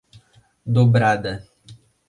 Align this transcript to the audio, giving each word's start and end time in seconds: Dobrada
Dobrada 0.77 1.45